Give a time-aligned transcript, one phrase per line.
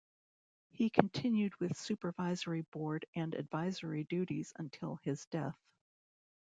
[0.71, 5.61] He continued with supervisory board and advisory duties until his death.